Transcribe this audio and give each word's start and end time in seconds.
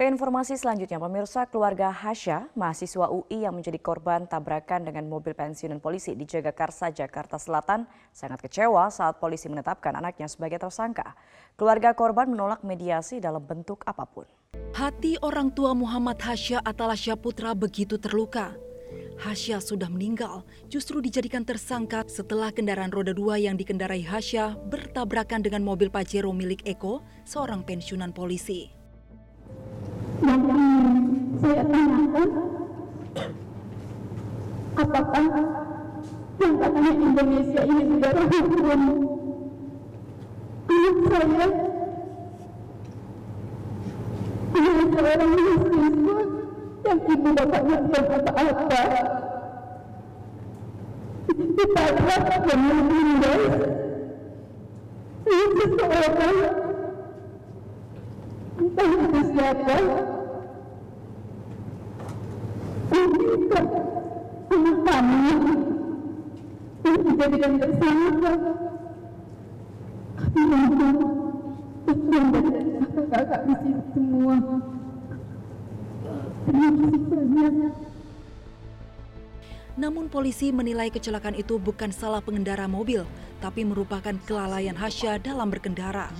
Ke 0.00 0.08
informasi 0.08 0.56
selanjutnya, 0.56 0.96
pemirsa 0.96 1.44
keluarga 1.44 1.92
Hasya, 1.92 2.48
mahasiswa 2.56 3.12
UI 3.12 3.44
yang 3.44 3.52
menjadi 3.52 3.76
korban 3.76 4.24
tabrakan 4.24 4.88
dengan 4.88 5.04
mobil 5.04 5.36
pensiunan 5.36 5.76
polisi 5.76 6.16
di 6.16 6.24
Jagakarsa, 6.24 6.88
Jakarta 6.88 7.36
Selatan, 7.36 7.84
sangat 8.08 8.40
kecewa 8.40 8.88
saat 8.88 9.20
polisi 9.20 9.52
menetapkan 9.52 9.92
anaknya 9.92 10.24
sebagai 10.24 10.56
tersangka. 10.56 11.12
Keluarga 11.52 11.92
korban 11.92 12.32
menolak 12.32 12.64
mediasi 12.64 13.20
dalam 13.20 13.44
bentuk 13.44 13.84
apa 13.84 14.08
pun. 14.08 14.24
Hati 14.72 15.20
orang 15.20 15.52
tua 15.52 15.76
Muhammad 15.76 16.16
Hasya 16.16 16.64
Atalasya 16.64 17.20
Putra 17.20 17.52
begitu 17.52 18.00
terluka. 18.00 18.56
Hasya 19.20 19.60
sudah 19.60 19.92
meninggal, 19.92 20.48
justru 20.72 21.04
dijadikan 21.04 21.44
tersangka 21.44 22.08
setelah 22.08 22.48
kendaraan 22.48 22.88
roda 22.88 23.12
dua 23.12 23.36
yang 23.36 23.52
dikendarai 23.52 24.00
Hasya 24.00 24.64
bertabrakan 24.64 25.44
dengan 25.44 25.60
mobil 25.60 25.92
Pajero 25.92 26.32
milik 26.32 26.64
Eko, 26.64 27.04
seorang 27.28 27.68
pensiunan 27.68 28.16
polisi 28.16 28.79
yang 30.20 30.42
ingin 30.44 30.96
saya 31.40 31.62
tanyakan 31.64 32.28
apakah 34.76 35.26
yang 36.40 36.54
katanya 36.60 36.92
Indonesia 36.92 37.60
ini 37.64 37.82
negara 37.88 38.22
hukum 38.28 38.64
anak 38.68 38.98
saya 40.70 41.20
hanya 44.50 44.84
seorang 44.92 45.30
mahasiswa 45.30 46.18
yang 46.80 47.00
ibu 47.06 47.28
bapaknya 47.36 47.76
tidak 47.86 48.04
apa-apa. 48.26 48.82
Ditabrak 51.30 52.24
dan 52.44 52.60
meninggal 52.60 53.40
seseorang 55.24 56.69
itu 58.78 59.20
siapa 59.34 59.76
meminta 62.90 63.60
anak 64.50 64.80
kami 64.86 65.18
yang 66.80 67.00
dijadikan 67.06 67.52
tersangka 67.60 68.32
kami 70.18 70.42
mohon 70.46 71.04
Tuhan 71.90 72.24
dan 72.30 72.66
kakak-kakak 72.80 73.40
di 73.46 73.54
sini 73.60 73.82
semua 73.94 74.34
terima 76.46 76.68
kasih 76.70 77.02
banyak 77.10 77.74
Namun 79.80 80.12
polisi 80.12 80.52
menilai 80.52 80.92
kecelakaan 80.92 81.40
itu 81.40 81.56
bukan 81.56 81.88
salah 81.88 82.20
pengendara 82.20 82.68
mobil, 82.68 83.08
tapi 83.40 83.64
merupakan 83.64 84.12
kelalaian 84.28 84.76
Hasya 84.76 85.16
dalam 85.16 85.48
berkendara. 85.48 86.12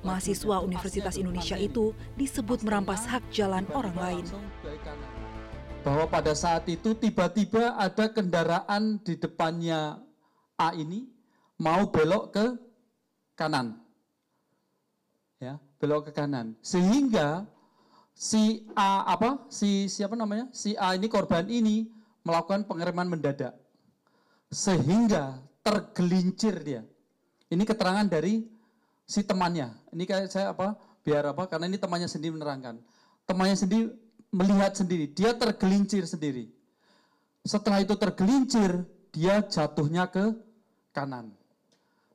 Mahasiswa 0.00 0.64
Universitas 0.64 1.20
Indonesia 1.20 1.60
itu 1.60 1.92
disebut 2.16 2.64
merampas 2.64 3.04
hak 3.04 3.20
jalan 3.28 3.68
orang 3.76 3.96
lain. 3.96 4.24
Bahwa 5.84 6.08
pada 6.08 6.32
saat 6.32 6.64
itu 6.68 6.96
tiba-tiba 6.96 7.76
ada 7.76 8.08
kendaraan 8.08 9.00
di 9.00 9.16
depannya 9.16 10.00
A 10.56 10.72
ini 10.76 11.08
mau 11.60 11.88
belok 11.88 12.24
ke 12.32 12.46
kanan. 13.36 13.76
Ya, 15.40 15.56
belok 15.80 16.08
ke 16.08 16.12
kanan. 16.16 16.56
Sehingga 16.64 17.44
si 18.16 18.64
A 18.76 19.04
apa? 19.08 19.44
Si 19.52 19.88
siapa 19.88 20.16
namanya? 20.16 20.48
Si 20.52 20.76
A 20.76 20.96
ini 20.96 21.08
korban 21.08 21.48
ini 21.48 21.88
melakukan 22.24 22.64
pengereman 22.64 23.08
mendadak. 23.08 23.56
Sehingga 24.48 25.40
tergelincir 25.60 26.56
dia. 26.60 26.82
Ini 27.52 27.64
keterangan 27.64 28.08
dari 28.08 28.59
si 29.10 29.26
temannya. 29.26 29.74
Ini 29.90 30.06
kayak 30.06 30.30
saya 30.30 30.54
apa? 30.54 30.78
Biar 31.02 31.26
apa? 31.34 31.50
Karena 31.50 31.66
ini 31.66 31.82
temannya 31.82 32.06
sendiri 32.06 32.38
menerangkan. 32.38 32.78
Temannya 33.26 33.58
sendiri 33.58 33.90
melihat 34.30 34.78
sendiri, 34.78 35.10
dia 35.10 35.34
tergelincir 35.34 36.06
sendiri. 36.06 36.54
Setelah 37.42 37.82
itu 37.82 37.98
tergelincir, 37.98 38.86
dia 39.10 39.42
jatuhnya 39.42 40.06
ke 40.06 40.30
kanan. 40.94 41.34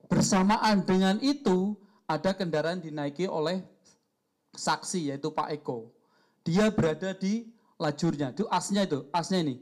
Bersamaan 0.08 0.88
dengan 0.88 1.20
itu, 1.20 1.76
ada 2.08 2.32
kendaraan 2.32 2.80
dinaiki 2.80 3.28
oleh 3.28 3.60
saksi 4.56 5.12
yaitu 5.12 5.28
Pak 5.34 5.52
Eko. 5.60 5.92
Dia 6.48 6.72
berada 6.72 7.12
di 7.12 7.52
lajurnya, 7.76 8.32
itu 8.32 8.48
asnya 8.48 8.88
itu, 8.88 9.04
asnya 9.12 9.44
ini. 9.44 9.60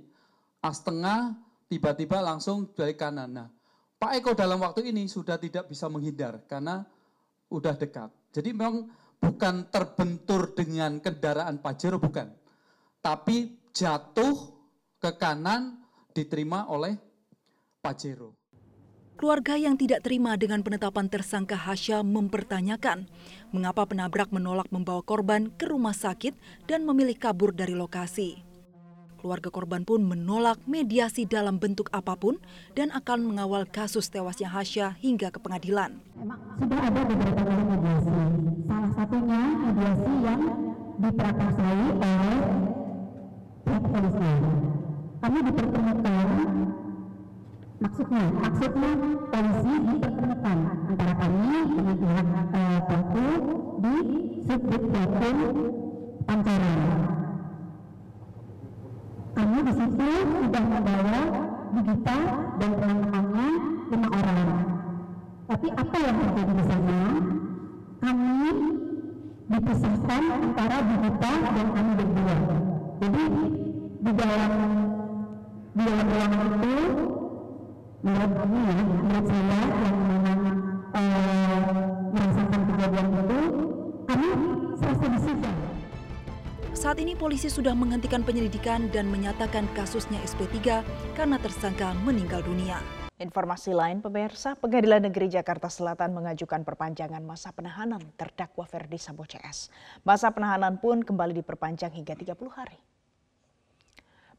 As 0.61 0.83
tengah 0.83 1.33
tiba-tiba 1.71 2.21
langsung 2.21 2.69
dari 2.77 2.93
kanan. 2.93 3.33
Nah, 3.33 3.49
Pak 3.97 4.19
Eko 4.19 4.31
dalam 4.37 4.61
waktu 4.61 4.93
ini 4.93 5.09
sudah 5.09 5.39
tidak 5.39 5.71
bisa 5.71 5.89
menghindar 5.89 6.43
karena 6.45 6.85
udah 7.49 7.75
dekat. 7.75 8.09
Jadi 8.31 8.49
memang 8.55 8.87
bukan 9.19 9.67
terbentur 9.71 10.51
dengan 10.51 10.99
kendaraan 10.99 11.59
Pajero 11.63 11.97
bukan. 11.99 12.27
Tapi 12.99 13.69
jatuh 13.71 14.35
ke 14.99 15.11
kanan 15.19 15.83
diterima 16.11 16.67
oleh 16.67 16.95
Pajero. 17.83 18.35
Keluarga 19.13 19.55
yang 19.55 19.77
tidak 19.77 20.03
terima 20.03 20.33
dengan 20.35 20.65
penetapan 20.65 21.05
tersangka 21.07 21.55
Hasya 21.55 22.01
mempertanyakan 22.01 23.07
mengapa 23.53 23.85
penabrak 23.85 24.33
menolak 24.33 24.67
membawa 24.73 25.05
korban 25.05 25.53
ke 25.53 25.69
rumah 25.69 25.93
sakit 25.93 26.33
dan 26.65 26.83
memilih 26.83 27.15
kabur 27.15 27.53
dari 27.53 27.77
lokasi. 27.77 28.52
Keluarga 29.23 29.55
korban 29.55 29.87
pun 29.87 30.03
menolak 30.03 30.59
mediasi 30.67 31.23
dalam 31.23 31.55
bentuk 31.55 31.87
apa 31.95 32.19
pun 32.19 32.43
dan 32.75 32.91
akan 32.91 33.23
mengawal 33.23 33.63
kasus 33.63 34.11
tewasnya 34.11 34.51
Hasya 34.51 34.99
hingga 34.99 35.31
ke 35.31 35.39
pengadilan. 35.39 35.95
Memang 36.19 36.43
sudah 36.59 36.91
ada 36.91 37.01
beberapa 37.07 37.39
kali 37.47 37.63
mediasi. 37.71 38.19
Salah 38.67 38.91
satunya 38.91 39.41
mediasi 39.63 40.11
yang 40.27 40.41
diprakarsai 40.99 41.83
oleh 42.03 42.39
pihak. 43.63 44.27
Kami 45.23 45.39
dipertemukan 45.39 46.27
maksudnya 47.79 48.23
maksudnya 48.27 48.91
polisi 49.31 49.73
dipertemukan 49.87 50.57
antara 50.67 51.13
kami 51.15 51.59
dengan 51.71 51.95
pihak 51.95 52.27
uh, 52.51 52.79
pelaku 52.91 53.27
di 53.79 53.95
subdit 54.43 54.83
Pancoran 56.27 57.22
kami 59.33 59.57
di 59.65 59.73
situ 59.73 60.09
sudah 60.29 60.63
membawa 60.63 61.21
Digita 61.73 62.17
dan 62.61 62.71
teman-temannya 62.77 63.49
lima 63.89 64.07
orang. 64.13 64.49
Tapi 65.49 65.67
apa 65.73 65.95
yang 65.97 66.15
terjadi 66.21 66.53
di 66.53 66.63
sana? 66.69 66.99
Kami 67.97 68.49
dipisahkan 69.49 70.23
antara 70.37 70.77
Digita 70.85 71.33
dan 71.49 71.67
kami 71.73 71.91
berdua. 71.97 72.35
Jadi 73.01 73.23
di 74.05 74.11
dalam 74.13 74.51
di 75.73 75.81
dalam 75.81 76.05
ruangan 76.13 76.47
itu 76.53 76.75
menurut 78.05 78.31
kami 78.37 78.59
ya, 78.61 78.75
menurut 78.85 79.25
saya 79.25 79.61
yang 79.81 79.97
memang 79.97 80.41
uh, 80.93 81.65
merasakan 82.13 82.61
kejadian 82.69 83.07
itu, 83.17 83.39
kami 84.05 84.29
serasa 84.77 85.05
disita. 85.09 85.72
Saat 86.73 86.97
ini 86.97 87.13
polisi 87.13 87.53
sudah 87.53 87.77
menghentikan 87.77 88.25
penyelidikan 88.25 88.89
dan 88.89 89.05
menyatakan 89.05 89.69
kasusnya 89.77 90.17
SP3 90.25 90.81
karena 91.13 91.37
tersangka 91.37 91.93
meninggal 92.01 92.41
dunia. 92.41 92.81
Informasi 93.21 93.77
lain, 93.77 94.01
pemirsa, 94.01 94.57
Pengadilan 94.57 95.05
Negeri 95.05 95.29
Jakarta 95.29 95.69
Selatan 95.69 96.17
mengajukan 96.17 96.65
perpanjangan 96.65 97.21
masa 97.21 97.53
penahanan 97.53 98.01
terdakwa 98.17 98.65
Ferdi 98.65 98.97
Sambo 98.97 99.21
CS. 99.21 99.69
Masa 100.01 100.33
penahanan 100.33 100.81
pun 100.81 101.05
kembali 101.05 101.45
diperpanjang 101.45 101.93
hingga 101.93 102.17
30 102.17 102.33
hari. 102.49 102.81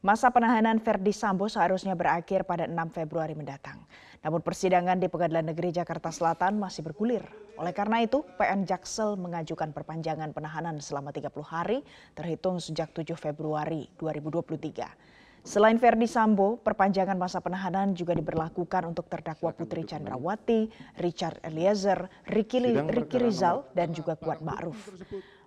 Masa 0.05 0.29
penahanan 0.29 0.77
Ferdi 0.77 1.09
Sambo 1.09 1.49
seharusnya 1.49 1.97
berakhir 1.97 2.45
pada 2.45 2.69
6 2.69 2.77
Februari 2.93 3.33
mendatang. 3.33 3.81
Namun 4.21 4.37
persidangan 4.37 5.01
di 5.01 5.09
Pengadilan 5.09 5.49
Negeri 5.49 5.73
Jakarta 5.73 6.13
Selatan 6.13 6.61
masih 6.61 6.85
bergulir. 6.85 7.25
Oleh 7.57 7.73
karena 7.73 8.05
itu, 8.05 8.21
PN 8.37 8.69
Jaksel 8.69 9.17
mengajukan 9.17 9.73
perpanjangan 9.73 10.29
penahanan 10.29 10.77
selama 10.77 11.09
30 11.09 11.33
hari 11.41 11.81
terhitung 12.13 12.61
sejak 12.61 12.93
7 12.93 13.17
Februari 13.17 13.89
2023. 13.97 15.41
Selain 15.41 15.81
Ferdi 15.81 16.05
Sambo, 16.05 16.61
perpanjangan 16.61 17.17
masa 17.17 17.41
penahanan 17.41 17.97
juga 17.97 18.13
diberlakukan 18.13 18.85
untuk 18.85 19.09
terdakwa 19.09 19.57
Putri 19.57 19.89
Chandrawati, 19.89 20.69
Richard 21.01 21.41
Eliezer, 21.41 22.05
Ricky, 22.29 22.61
Ricky 22.93 23.17
Rizal, 23.17 23.65
dan 23.73 23.89
juga 23.89 24.13
Kuat 24.13 24.45
Ma'ruf. 24.45 24.77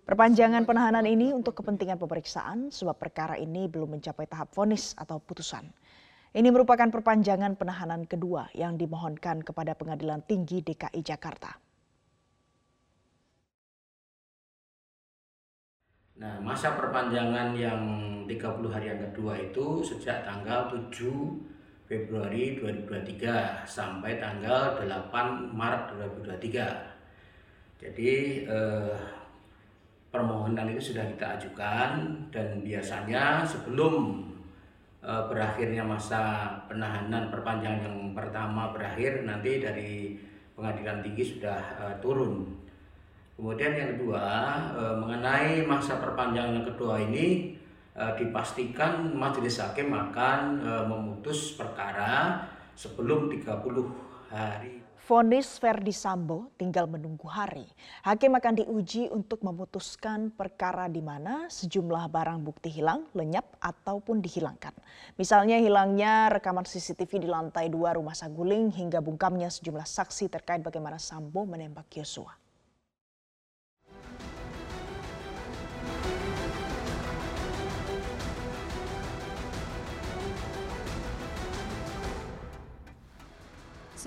Perpanjangan 0.09 0.65
penahanan 0.65 1.05
ini 1.05 1.37
untuk 1.37 1.61
kepentingan 1.61 2.01
pemeriksaan 2.01 2.73
sebab 2.73 2.97
perkara 2.97 3.37
ini 3.37 3.69
belum 3.69 4.01
mencapai 4.01 4.25
tahap 4.25 4.49
vonis 4.57 4.97
atau 4.97 5.21
putusan. 5.21 5.69
Ini 6.33 6.49
merupakan 6.49 6.89
perpanjangan 6.89 7.61
penahanan 7.61 8.09
kedua 8.09 8.49
yang 8.57 8.81
dimohonkan 8.81 9.45
kepada 9.45 9.77
Pengadilan 9.77 10.25
Tinggi 10.25 10.65
DKI 10.65 11.05
Jakarta. 11.05 11.61
Nah, 16.25 16.41
masa 16.41 16.73
perpanjangan 16.73 17.53
yang 17.53 17.81
30 18.25 18.73
hari 18.73 18.89
yang 18.89 19.13
kedua 19.13 19.37
itu 19.37 19.85
sejak 19.85 20.25
tanggal 20.25 20.73
7 20.73 20.89
Februari 21.85 22.57
2023 22.57 23.69
sampai 23.69 24.17
tanggal 24.17 24.81
8 24.81 25.53
Maret 25.53 25.85
2023. 26.25 26.97
Jadi 27.85 28.13
eh, 28.49 29.18
permohonan 30.09 30.73
itu 30.73 30.93
sudah 30.93 31.05
kita 31.05 31.37
ajukan 31.37 32.17
dan 32.33 32.65
biasanya 32.65 33.45
sebelum 33.45 34.25
uh, 35.05 35.29
berakhirnya 35.29 35.85
masa 35.85 36.49
penahanan 36.65 37.29
perpanjangan 37.29 37.85
yang 37.85 38.17
pertama 38.17 38.73
berakhir 38.73 39.29
nanti 39.29 39.61
dari 39.61 40.17
pengadilan 40.57 41.05
tinggi 41.05 41.37
sudah 41.37 41.61
uh, 41.77 41.95
turun. 42.01 42.49
Kemudian 43.39 43.71
yang 43.77 43.91
kedua 43.95 44.27
uh, 44.75 44.97
mengenai 44.99 45.63
masa 45.63 46.01
perpanjangan 46.01 46.63
yang 46.63 46.69
kedua 46.69 47.01
ini 47.01 47.57
dipastikan 47.99 49.11
majelis 49.11 49.59
hakim 49.59 49.91
akan 49.91 50.63
memutus 50.87 51.59
perkara 51.59 52.47
sebelum 52.79 53.27
30 53.27 53.51
hari. 54.31 54.88
Fonis 55.09 55.57
Verdi 55.57 55.89
Sambo 55.89 56.53
tinggal 56.61 56.85
menunggu 56.85 57.33
hari. 57.33 57.65
Hakim 58.05 58.37
akan 58.37 58.61
diuji 58.61 59.09
untuk 59.09 59.41
memutuskan 59.41 60.29
perkara 60.29 60.85
di 60.85 61.01
mana 61.01 61.49
sejumlah 61.49 62.13
barang 62.13 62.45
bukti 62.45 62.69
hilang, 62.69 63.09
lenyap, 63.17 63.57
ataupun 63.57 64.21
dihilangkan. 64.21 64.77
Misalnya 65.17 65.57
hilangnya 65.65 66.29
rekaman 66.29 66.69
CCTV 66.69 67.25
di 67.25 67.29
lantai 67.33 67.73
dua 67.73 67.97
rumah 67.97 68.13
Saguling 68.13 68.69
hingga 68.69 69.01
bungkamnya 69.01 69.49
sejumlah 69.49 69.89
saksi 69.89 70.29
terkait 70.29 70.61
bagaimana 70.61 71.01
Sambo 71.01 71.49
menembak 71.49 71.89
Yosua. 71.97 72.48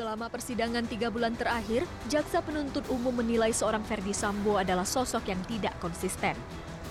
Selama 0.02 0.34
persidangan 0.34 0.82
tiga 0.90 1.14
bulan 1.14 1.38
terakhir, 1.38 1.86
jaksa 2.10 2.42
penuntut 2.42 2.82
umum 2.90 3.14
menilai 3.22 3.54
seorang 3.54 3.86
Ferdi 3.86 4.18
Sambo 4.18 4.58
adalah 4.58 4.82
sosok 4.82 5.30
yang 5.30 5.38
tidak 5.46 5.78
konsisten. 5.78 6.34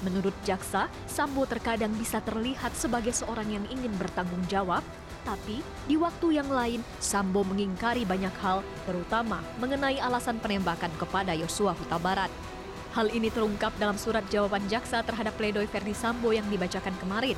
Menurut 0.07 0.31
jaksa, 0.47 0.87
Sambo 1.11 1.43
terkadang 1.43 1.91
bisa 1.99 2.23
terlihat 2.23 2.71
sebagai 2.79 3.11
seorang 3.11 3.51
yang 3.51 3.67
ingin 3.67 3.91
bertanggung 3.99 4.47
jawab, 4.47 4.87
tapi 5.27 5.59
di 5.91 5.99
waktu 5.99 6.39
yang 6.39 6.55
lain 6.55 6.87
Sambo 7.03 7.43
mengingkari 7.43 8.07
banyak 8.07 8.31
hal, 8.47 8.63
terutama 8.87 9.43
mengenai 9.59 9.99
alasan 9.99 10.39
penembakan 10.39 10.95
kepada 10.95 11.35
Yosua 11.35 11.75
Huta 11.75 11.99
Barat. 11.99 12.31
Hal 12.95 13.11
ini 13.11 13.27
terungkap 13.35 13.75
dalam 13.83 13.99
surat 13.99 14.23
jawaban 14.31 14.63
jaksa 14.71 15.03
terhadap 15.03 15.35
pledoi 15.35 15.67
Ferdi 15.67 15.99
Sambo 15.99 16.31
yang 16.31 16.47
dibacakan 16.47 16.95
kemarin. 17.03 17.35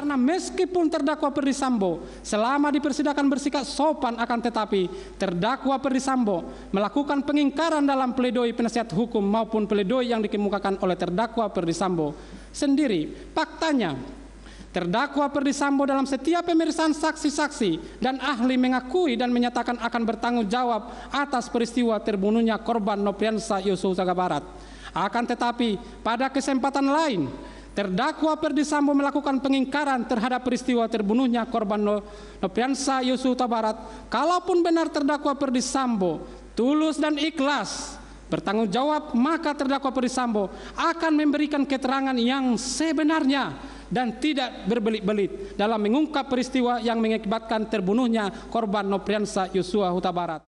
Karena 0.00 0.16
meskipun 0.16 0.88
terdakwa 0.88 1.28
Perdisambo 1.28 2.00
selama 2.24 2.72
di 2.72 2.80
persidangan 2.80 3.28
bersikap 3.28 3.68
sopan 3.68 4.16
akan 4.16 4.38
tetapi 4.40 4.88
terdakwa 5.20 5.76
Perdisambo 5.76 6.48
melakukan 6.72 7.20
pengingkaran 7.20 7.84
dalam 7.84 8.16
pledoi 8.16 8.56
penasihat 8.56 8.88
hukum 8.96 9.20
maupun 9.20 9.68
pledoi 9.68 10.08
yang 10.08 10.24
dikemukakan 10.24 10.80
oleh 10.80 10.96
terdakwa 10.96 11.52
Perdisambo 11.52 12.16
sendiri. 12.48 13.12
Faktanya 13.36 13.92
Terdakwa 14.72 15.28
Perdisambo 15.28 15.84
dalam 15.84 16.08
setiap 16.08 16.48
pemeriksaan 16.48 16.96
saksi-saksi 16.96 18.00
dan 18.00 18.16
ahli 18.24 18.56
mengakui 18.56 19.20
dan 19.20 19.28
menyatakan 19.28 19.76
akan 19.84 20.02
bertanggung 20.08 20.48
jawab 20.48 20.96
atas 21.12 21.52
peristiwa 21.52 22.00
terbunuhnya 22.00 22.56
korban 22.56 22.96
Nopiansa 23.04 23.60
Utaga 23.68 24.16
Barat. 24.16 24.46
Akan 24.96 25.28
tetapi 25.28 25.76
pada 26.00 26.32
kesempatan 26.32 26.88
lain 26.88 27.28
Terdakwa 27.70 28.34
Perdi 28.34 28.66
Sambo 28.66 28.90
melakukan 28.90 29.38
pengingkaran 29.38 30.02
terhadap 30.02 30.42
peristiwa 30.42 30.90
terbunuhnya 30.90 31.46
korban 31.46 32.02
Nopiansa 32.42 32.98
Yosua 33.06 33.46
Barat. 33.46 33.78
Kalaupun 34.10 34.58
benar 34.58 34.90
terdakwa 34.90 35.30
Perdi 35.38 35.62
Sambo 35.62 36.26
tulus 36.58 36.98
dan 36.98 37.14
ikhlas 37.14 37.94
bertanggung 38.26 38.66
jawab, 38.66 39.14
maka 39.14 39.54
terdakwa 39.54 39.94
Perdi 39.94 40.10
Sambo 40.10 40.50
akan 40.74 41.12
memberikan 41.14 41.62
keterangan 41.62 42.14
yang 42.18 42.58
sebenarnya 42.58 43.54
dan 43.86 44.18
tidak 44.18 44.66
berbelit-belit 44.66 45.54
dalam 45.54 45.78
mengungkap 45.78 46.26
peristiwa 46.26 46.82
yang 46.82 46.98
mengakibatkan 46.98 47.70
terbunuhnya 47.70 48.50
korban 48.50 48.82
Nopriansa 48.86 49.46
Yosua 49.54 49.94
Huta 49.94 50.10
Barat. 50.10 50.42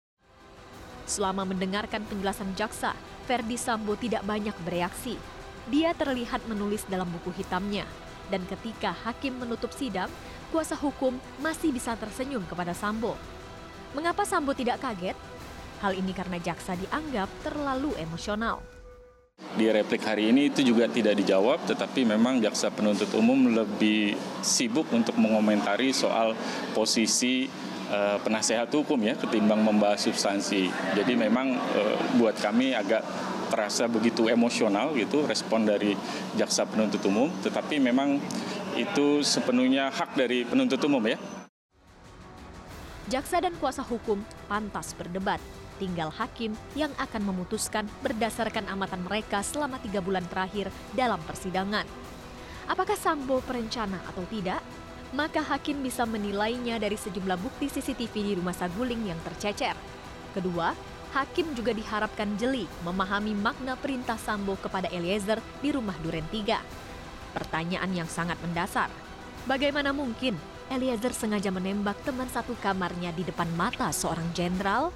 Selama 1.06 1.46
mendengarkan 1.46 2.02
penjelasan 2.06 2.50
jaksa, 2.58 2.98
Ferdi 3.30 3.62
Sambo 3.62 3.94
tidak 3.94 4.26
banyak 4.26 4.54
bereaksi 4.66 5.41
dia 5.70 5.94
terlihat 5.94 6.48
menulis 6.50 6.88
dalam 6.90 7.06
buku 7.12 7.30
hitamnya. 7.36 7.86
Dan 8.32 8.48
ketika 8.48 8.96
hakim 9.04 9.38
menutup 9.38 9.76
sidang, 9.76 10.08
kuasa 10.50 10.74
hukum 10.80 11.20
masih 11.44 11.76
bisa 11.76 11.94
tersenyum 12.00 12.48
kepada 12.48 12.72
Sambo. 12.72 13.20
Mengapa 13.92 14.24
Sambo 14.24 14.56
tidak 14.56 14.80
kaget? 14.80 15.20
Hal 15.84 15.98
ini 15.98 16.16
karena 16.16 16.40
jaksa 16.40 16.80
dianggap 16.80 17.28
terlalu 17.44 17.92
emosional. 18.00 18.64
Di 19.52 19.68
replik 19.68 20.06
hari 20.06 20.32
ini 20.32 20.48
itu 20.48 20.64
juga 20.64 20.88
tidak 20.88 21.18
dijawab, 21.18 21.66
tetapi 21.68 22.08
memang 22.08 22.40
jaksa 22.40 22.72
penuntut 22.72 23.10
umum 23.18 23.52
lebih 23.52 24.16
sibuk 24.40 24.88
untuk 24.94 25.18
mengomentari 25.18 25.92
soal 25.92 26.38
posisi 26.72 27.52
uh, 27.92 28.22
penasehat 28.24 28.72
hukum 28.72 29.02
ya 29.02 29.18
ketimbang 29.20 29.60
membahas 29.60 30.08
substansi. 30.08 30.72
Jadi 30.96 31.14
memang 31.20 31.58
uh, 31.58 31.96
buat 32.16 32.38
kami 32.40 32.72
agak 32.78 33.04
terasa 33.52 33.92
begitu 33.92 34.32
emosional 34.32 34.96
gitu 34.96 35.28
respon 35.28 35.68
dari 35.68 36.00
jaksa 36.40 36.64
penuntut 36.64 37.04
umum, 37.04 37.28
tetapi 37.44 37.84
memang 37.84 38.24
itu 38.80 39.20
sepenuhnya 39.20 39.92
hak 39.92 40.16
dari 40.16 40.48
penuntut 40.48 40.80
umum 40.88 41.04
ya. 41.04 41.20
Jaksa 43.12 43.44
dan 43.44 43.52
kuasa 43.60 43.84
hukum 43.84 44.24
pantas 44.48 44.96
berdebat. 44.96 45.44
Tinggal 45.76 46.14
hakim 46.16 46.56
yang 46.78 46.94
akan 46.96 47.28
memutuskan 47.28 47.90
berdasarkan 48.00 48.72
amatan 48.72 49.04
mereka 49.04 49.44
selama 49.44 49.82
tiga 49.84 50.00
bulan 50.00 50.24
terakhir 50.32 50.72
dalam 50.96 51.20
persidangan. 51.28 51.84
Apakah 52.72 52.96
Sambo 52.96 53.44
perencana 53.44 54.00
atau 54.08 54.24
tidak? 54.32 54.64
Maka 55.12 55.44
hakim 55.44 55.84
bisa 55.84 56.08
menilainya 56.08 56.80
dari 56.80 56.96
sejumlah 56.96 57.36
bukti 57.36 57.68
CCTV 57.68 58.14
di 58.32 58.34
rumah 58.40 58.56
Saguling 58.56 59.12
yang 59.12 59.20
tercecer. 59.28 59.76
Kedua, 60.32 60.72
Hakim 61.12 61.52
juga 61.52 61.76
diharapkan 61.76 62.40
jeli 62.40 62.64
memahami 62.88 63.36
makna 63.36 63.76
perintah 63.76 64.16
Sambo 64.16 64.56
kepada 64.56 64.88
Eliezer 64.88 65.44
di 65.60 65.76
rumah 65.76 65.96
Duren 66.00 66.24
Tiga. 66.32 66.64
Pertanyaan 67.36 67.92
yang 67.92 68.08
sangat 68.08 68.40
mendasar, 68.40 68.88
bagaimana 69.44 69.92
mungkin 69.92 70.40
Eliezer 70.72 71.12
sengaja 71.12 71.52
menembak 71.52 72.00
teman 72.08 72.32
satu 72.32 72.56
kamarnya 72.64 73.12
di 73.12 73.28
depan 73.28 73.52
mata 73.60 73.92
seorang 73.92 74.32
jenderal? 74.32 74.96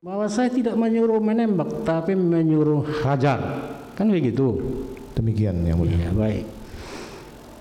Bahwa 0.00 0.24
saya 0.32 0.48
tidak 0.48 0.80
menyuruh 0.80 1.20
menembak, 1.20 1.84
tapi 1.84 2.16
menyuruh 2.16 3.04
hajar. 3.04 3.68
Kan 3.92 4.08
begitu? 4.08 4.64
Demikian 5.12 5.60
yang 5.60 5.76
mulia. 5.76 6.08
Ya, 6.08 6.10
baik. 6.16 6.48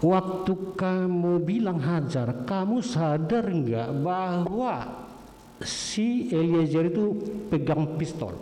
Waktu 0.02 0.54
kamu 0.80 1.44
bilang 1.44 1.84
hajar, 1.84 2.48
kamu 2.48 2.80
sadar 2.80 3.44
nggak 3.44 3.90
bahwa 4.02 5.01
si 5.66 6.30
Eliezer 6.32 6.90
itu 6.90 7.18
pegang 7.50 7.98
pistol. 8.00 8.38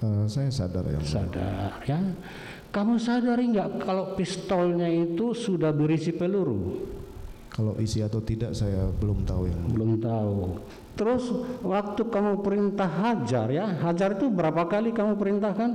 Uh, 0.00 0.24
saya 0.24 0.48
sadar 0.48 0.84
ya. 0.88 0.98
Sadar 1.04 1.70
ya. 1.84 2.00
Kamu 2.70 3.02
sadari 3.02 3.50
nggak 3.50 3.82
kalau 3.82 4.14
pistolnya 4.14 4.86
itu 4.86 5.34
sudah 5.34 5.74
berisi 5.74 6.14
peluru? 6.14 6.86
Kalau 7.50 7.74
isi 7.82 7.98
atau 7.98 8.22
tidak 8.22 8.54
saya 8.54 8.86
belum 8.94 9.26
tahu 9.26 9.50
yang 9.50 9.60
belum 9.74 9.90
tahu. 9.98 10.62
Terus 10.94 11.34
waktu 11.66 12.02
kamu 12.06 12.46
perintah 12.46 12.86
hajar 12.86 13.50
ya, 13.50 13.66
hajar 13.82 14.14
itu 14.14 14.30
berapa 14.30 14.64
kali 14.70 14.94
kamu 14.94 15.18
perintahkan? 15.18 15.70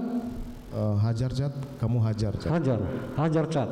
Uh, 0.76 0.96
hajar 1.04 1.32
cat, 1.32 1.54
kamu 1.80 1.98
hajar 2.04 2.34
cat. 2.36 2.52
Hajar, 2.52 2.80
hajar 3.20 3.46
cat. 3.52 3.70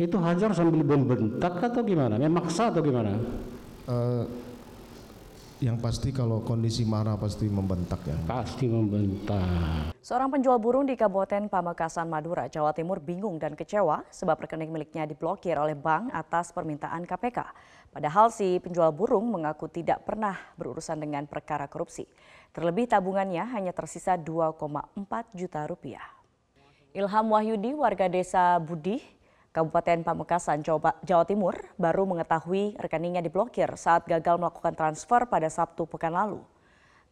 Itu 0.00 0.16
hajar 0.20 0.52
sambil 0.56 0.84
membentak 0.84 1.60
atau 1.60 1.80
gimana? 1.84 2.16
Memaksa 2.16 2.72
atau 2.72 2.80
gimana? 2.80 3.16
Uh, 3.84 4.24
yang 5.62 5.78
pasti 5.78 6.10
kalau 6.10 6.42
kondisi 6.42 6.82
marah 6.82 7.14
pasti 7.14 7.46
membentak 7.46 8.02
ya. 8.02 8.18
Pasti 8.26 8.66
membentak. 8.66 9.94
Seorang 10.02 10.34
penjual 10.34 10.58
burung 10.58 10.90
di 10.90 10.98
Kabupaten 10.98 11.46
Pamekasan 11.46 12.10
Madura, 12.10 12.50
Jawa 12.50 12.74
Timur 12.74 12.98
bingung 12.98 13.38
dan 13.38 13.54
kecewa 13.54 14.02
sebab 14.10 14.42
rekening 14.42 14.74
miliknya 14.74 15.06
diblokir 15.06 15.54
oleh 15.54 15.78
bank 15.78 16.10
atas 16.10 16.50
permintaan 16.50 17.06
KPK. 17.06 17.38
Padahal 17.94 18.34
si 18.34 18.58
penjual 18.58 18.90
burung 18.90 19.30
mengaku 19.30 19.70
tidak 19.70 20.02
pernah 20.02 20.34
berurusan 20.58 20.98
dengan 20.98 21.30
perkara 21.30 21.70
korupsi. 21.70 22.10
Terlebih 22.50 22.90
tabungannya 22.90 23.46
hanya 23.54 23.70
tersisa 23.70 24.18
2,4 24.18 24.98
juta 25.30 25.62
rupiah. 25.70 26.04
Ilham 26.92 27.32
Wahyudi, 27.32 27.72
warga 27.72 28.10
desa 28.10 28.58
Budi, 28.58 29.00
Kabupaten 29.52 30.00
Pamekasan, 30.00 30.64
Jawa 31.04 31.24
Timur 31.28 31.52
baru 31.76 32.08
mengetahui 32.08 32.72
rekeningnya 32.80 33.20
diblokir 33.20 33.68
saat 33.76 34.08
gagal 34.08 34.40
melakukan 34.40 34.72
transfer 34.72 35.28
pada 35.28 35.52
Sabtu 35.52 35.84
pekan 35.84 36.16
lalu. 36.16 36.40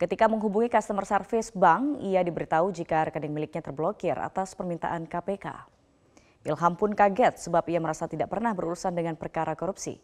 Ketika 0.01 0.25
menghubungi 0.25 0.73
customer 0.73 1.05
service 1.05 1.53
bank, 1.53 2.01
ia 2.01 2.25
diberitahu 2.25 2.73
jika 2.73 3.13
rekening 3.13 3.37
miliknya 3.37 3.61
terblokir 3.61 4.17
atas 4.17 4.57
permintaan 4.57 5.05
KPK. 5.05 5.69
Ilham 6.49 6.81
pun 6.81 6.97
kaget 6.97 7.37
sebab 7.37 7.69
ia 7.69 7.77
merasa 7.77 8.09
tidak 8.09 8.33
pernah 8.33 8.57
berurusan 8.57 8.97
dengan 8.97 9.21
perkara 9.21 9.53
korupsi. 9.53 10.01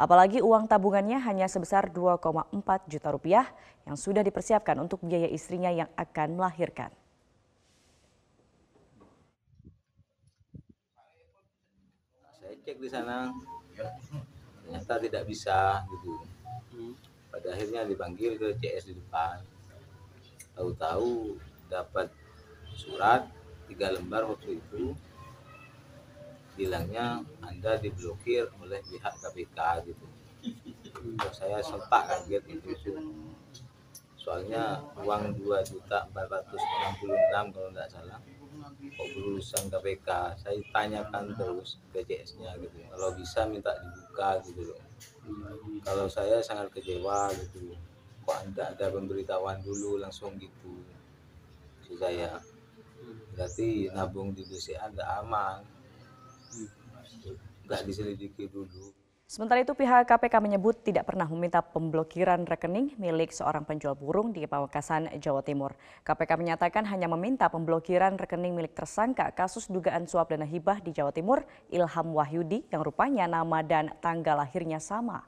Apalagi 0.00 0.40
uang 0.40 0.64
tabungannya 0.64 1.20
hanya 1.20 1.44
sebesar 1.52 1.92
2,4 1.92 2.48
juta 2.88 3.12
rupiah 3.12 3.44
yang 3.84 4.00
sudah 4.00 4.24
dipersiapkan 4.24 4.80
untuk 4.80 5.04
biaya 5.04 5.28
istrinya 5.28 5.68
yang 5.68 5.92
akan 6.00 6.40
melahirkan. 6.40 6.88
Cek 12.64 12.80
di 12.80 12.88
sana. 12.88 13.28
Ternyata 14.64 14.96
tidak 14.96 15.28
bisa 15.28 15.84
gitu. 15.92 16.24
Pada 17.28 17.52
akhirnya 17.52 17.84
dipanggil 17.84 18.40
ke 18.40 18.56
CS 18.56 18.88
di 18.88 18.94
depan. 18.96 19.44
Tahu-tahu 20.56 21.36
dapat 21.68 22.08
surat 22.72 23.28
tiga 23.68 23.92
lembar 23.92 24.24
waktu 24.24 24.56
itu. 24.64 24.96
Bilangnya 26.56 27.20
anda 27.44 27.76
diblokir 27.76 28.48
oleh 28.64 28.80
pihak 28.88 29.14
KPK 29.20 29.58
gitu. 29.92 30.06
Terus 30.94 31.36
saya 31.36 31.60
sempat 31.60 32.08
kaget 32.08 32.44
itu 32.48 32.68
itu. 32.72 32.92
Soalnya 34.16 34.80
uang 35.04 35.36
2 35.36 35.68
juta 35.68 36.08
466 36.16 37.52
kalau 37.52 37.68
tidak 37.68 37.88
salah 37.92 38.20
kok 38.72 39.08
berurusan 39.16 39.68
KPK 39.68 40.08
saya 40.40 40.58
tanyakan 40.72 41.34
terus 41.36 41.76
ke 41.92 42.00
CS-nya 42.04 42.56
gitu. 42.60 42.76
Kalau 42.88 43.10
bisa 43.16 43.44
minta 43.48 43.72
dibuka 43.80 44.40
gitu. 44.46 44.72
Loh 44.72 44.80
kalau 45.84 46.06
saya 46.08 46.40
sangat 46.40 46.72
kecewa 46.72 47.32
gitu. 47.36 47.76
Kok 48.24 48.36
anda 48.40 48.72
ada 48.72 48.88
pemberitahuan 48.88 49.60
dulu 49.60 50.00
langsung 50.00 50.36
gitu 50.40 50.80
saya. 51.94 52.42
Berarti 53.36 53.92
nabung 53.94 54.34
di 54.34 54.42
BCA 54.42 54.90
nggak 54.90 55.10
aman. 55.24 55.62
Nggak 57.64 57.80
diselidiki 57.86 58.50
dulu 58.50 59.03
Sementara 59.24 59.64
itu 59.64 59.72
pihak 59.72 60.04
KPK 60.04 60.36
menyebut 60.36 60.84
tidak 60.84 61.08
pernah 61.08 61.24
meminta 61.24 61.64
pemblokiran 61.64 62.44
rekening 62.44 62.92
milik 63.00 63.32
seorang 63.32 63.64
penjual 63.64 63.96
burung 63.96 64.36
di 64.36 64.44
Pamekasan, 64.44 65.08
Jawa 65.16 65.40
Timur. 65.40 65.72
KPK 66.04 66.36
menyatakan 66.36 66.84
hanya 66.84 67.08
meminta 67.08 67.48
pemblokiran 67.48 68.20
rekening 68.20 68.52
milik 68.52 68.76
tersangka 68.76 69.32
kasus 69.32 69.64
dugaan 69.72 70.04
suap 70.04 70.28
dana 70.28 70.44
hibah 70.44 70.76
di 70.84 70.92
Jawa 70.92 71.08
Timur, 71.08 71.40
Ilham 71.72 72.12
Wahyudi, 72.12 72.68
yang 72.68 72.84
rupanya 72.84 73.24
nama 73.24 73.64
dan 73.64 73.96
tanggal 74.04 74.44
lahirnya 74.44 74.76
sama. 74.76 75.24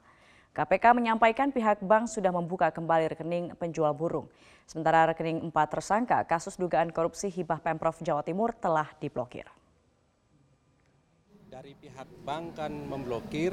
KPK 0.53 0.93
menyampaikan 0.93 1.49
pihak 1.49 1.81
bank 1.81 2.05
sudah 2.05 2.29
membuka 2.29 2.69
kembali 2.69 3.17
rekening 3.17 3.57
penjual 3.57 3.97
burung. 3.97 4.29
Sementara 4.69 5.09
rekening 5.09 5.41
empat 5.41 5.73
tersangka 5.73 6.21
kasus 6.21 6.53
dugaan 6.53 6.93
korupsi 6.93 7.33
hibah 7.33 7.57
Pemprov 7.65 7.97
Jawa 8.05 8.21
Timur 8.21 8.53
telah 8.53 8.93
diblokir. 9.01 9.56
Dari 11.57 11.73
pihak 11.73 12.21
bank 12.21 12.53
kan 12.53 12.69
memblokir 12.69 13.49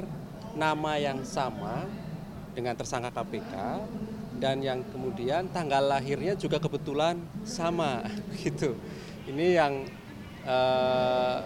nama 0.53 0.93
yang 0.93 1.25
sama 1.25 1.89
dengan 2.53 2.77
tersangka 2.77 3.09
KPK 3.09 3.81
dan 4.37 4.61
yang 4.61 4.85
kemudian 4.93 5.49
tanggal 5.49 5.81
lahirnya 5.81 6.37
juga 6.37 6.61
kebetulan 6.61 7.17
sama 7.41 8.05
gitu. 8.45 8.77
Ini 9.25 9.57
yang 9.57 9.89
eh, 10.45 11.37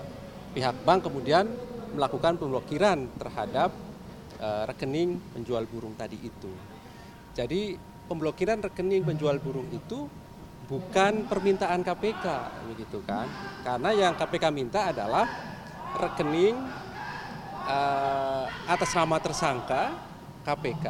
pihak 0.52 0.84
bank 0.84 1.08
kemudian 1.08 1.48
melakukan 1.96 2.36
pemblokiran 2.36 3.08
terhadap 3.16 3.72
eh, 4.44 4.64
rekening 4.68 5.16
penjual 5.32 5.64
burung 5.64 5.96
tadi 5.96 6.20
itu. 6.20 6.52
Jadi 7.40 7.80
pemblokiran 8.12 8.60
rekening 8.68 9.08
penjual 9.08 9.40
burung 9.40 9.72
itu 9.72 10.12
bukan 10.68 11.24
permintaan 11.24 11.88
KPK 11.88 12.26
begitu 12.68 13.00
kan. 13.08 13.32
Karena 13.64 13.96
yang 13.96 14.20
KPK 14.20 14.52
minta 14.52 14.92
adalah 14.92 15.56
rekening 15.98 16.56
uh, 17.66 18.46
atas 18.70 18.94
nama 18.94 19.18
tersangka 19.18 19.96
KPK 20.46 20.86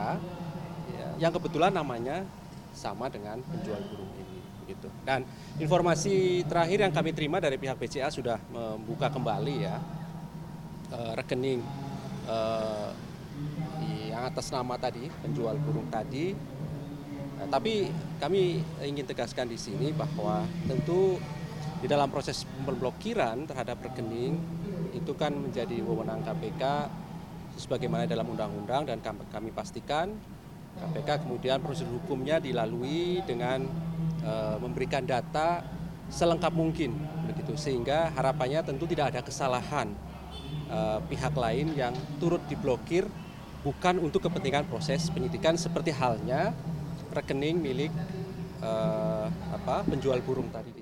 ya, 0.96 1.08
yang 1.28 1.32
kebetulan 1.32 1.72
namanya 1.72 2.28
sama 2.76 3.08
dengan 3.12 3.40
penjual 3.44 3.80
burung 3.92 4.12
ini 4.16 4.40
gitu. 4.70 4.88
Dan 5.04 5.26
informasi 5.58 6.46
terakhir 6.46 6.86
yang 6.86 6.94
kami 6.94 7.12
terima 7.12 7.42
dari 7.42 7.58
pihak 7.58 7.76
BCA 7.76 8.08
sudah 8.14 8.38
membuka 8.52 9.10
kembali 9.10 9.56
ya 9.66 9.76
uh, 10.94 11.14
rekening 11.18 11.64
uh, 12.30 12.94
yang 14.10 14.24
atas 14.30 14.52
nama 14.52 14.76
tadi 14.76 15.08
penjual 15.24 15.56
burung 15.58 15.88
tadi. 15.90 16.36
Nah, 17.40 17.48
tapi 17.48 17.88
kami 18.20 18.60
ingin 18.84 19.08
tegaskan 19.08 19.48
di 19.48 19.56
sini 19.56 19.96
bahwa 19.96 20.44
tentu 20.68 21.16
di 21.80 21.88
dalam 21.88 22.12
proses 22.12 22.44
pemblokiran 22.68 23.48
terhadap 23.48 23.80
rekening 23.80 24.36
itu 24.94 25.12
kan 25.16 25.34
menjadi 25.34 25.82
wewenang 25.84 26.22
KPK 26.26 26.64
sebagaimana 27.60 28.08
dalam 28.08 28.30
undang-undang 28.32 28.88
dan 28.88 29.04
kami 29.04 29.52
pastikan 29.52 30.16
KPK 30.80 31.28
kemudian 31.28 31.60
prosedur 31.60 32.00
hukumnya 32.00 32.40
dilalui 32.40 33.20
dengan 33.28 33.68
e, 34.24 34.34
memberikan 34.64 35.04
data 35.04 35.66
selengkap 36.08 36.56
mungkin 36.56 36.96
begitu 37.28 37.60
sehingga 37.60 38.10
harapannya 38.16 38.64
tentu 38.64 38.88
tidak 38.88 39.12
ada 39.12 39.22
kesalahan 39.26 39.92
e, 40.72 40.80
pihak 41.12 41.36
lain 41.36 41.76
yang 41.76 41.92
turut 42.24 42.40
diblokir 42.48 43.06
bukan 43.60 44.00
untuk 44.00 44.24
kepentingan 44.24 44.64
proses 44.72 45.12
penyidikan 45.12 45.60
seperti 45.60 45.92
halnya 45.92 46.56
rekening 47.12 47.60
milik 47.60 47.92
e, 48.64 48.72
apa 49.52 49.84
penjual 49.84 50.24
burung 50.24 50.48
tadi. 50.48 50.79